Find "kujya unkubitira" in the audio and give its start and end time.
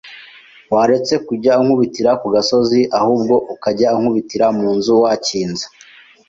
1.27-2.11